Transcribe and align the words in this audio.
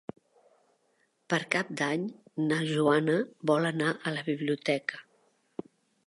Per 1.33 1.37
Cap 1.55 1.67
d'Any 1.81 2.07
na 2.47 2.57
Joana 2.71 3.17
vol 3.51 3.67
anar 3.73 3.91
a 4.11 4.15
la 4.17 4.23
biblioteca. 4.31 5.03